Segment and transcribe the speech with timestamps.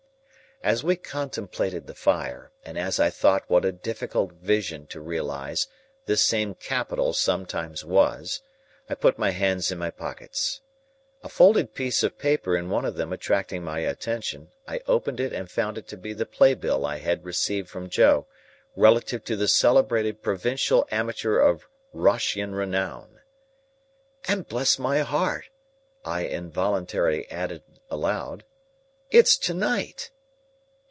[0.63, 5.65] As we contemplated the fire, and as I thought what a difficult vision to realise
[6.05, 8.43] this same Capital sometimes was,
[8.87, 10.61] I put my hands in my pockets.
[11.23, 15.33] A folded piece of paper in one of them attracting my attention, I opened it
[15.33, 18.27] and found it to be the play bill I had received from Joe,
[18.75, 23.21] relative to the celebrated provincial amateur of Roscian renown.
[24.27, 25.49] "And bless my heart,"
[26.05, 28.43] I involuntarily added aloud,
[29.09, 30.11] "it's to night!"